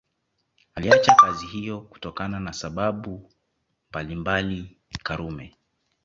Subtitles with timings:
[0.75, 3.31] Aliacha kazi hiyo kutokana na sababu
[3.89, 5.55] mbalimbali Karume